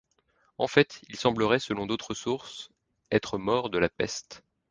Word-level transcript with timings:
En 0.57 0.67
fait, 0.67 0.99
il 1.09 1.15
semblerait 1.15 1.59
selon 1.59 1.85
d'autres 1.85 2.15
sources 2.15 2.71
être 3.11 3.37
mort 3.37 3.69
de 3.69 3.77
la 3.77 3.87
peste. 3.87 4.43